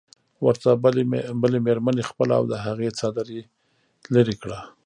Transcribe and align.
ورته 0.45 0.69
بلې 1.41 1.59
مېرمنې 1.65 2.03
خپله 2.09 2.33
او 2.39 2.43
د 2.51 2.53
هغې 2.65 2.89
څادري 2.99 3.41
لرې 4.13 4.35
کړه. 4.41 4.59